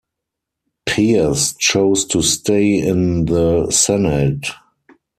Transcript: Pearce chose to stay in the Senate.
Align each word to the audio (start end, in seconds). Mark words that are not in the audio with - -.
Pearce 0.87 1.53
chose 1.59 2.05
to 2.05 2.23
stay 2.23 2.79
in 2.79 3.25
the 3.27 3.69
Senate. 3.69 4.47